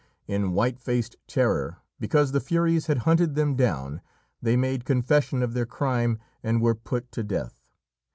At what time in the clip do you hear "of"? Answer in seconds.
5.43-5.53